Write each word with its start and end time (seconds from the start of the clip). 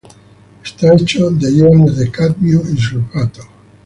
Está 0.63 0.95
hecho 0.95 1.29
de 1.29 1.51
iones 1.53 1.95
de 1.95 2.09
cadmio 2.09 2.63
y 2.67 2.75
sulfato. 2.75 3.43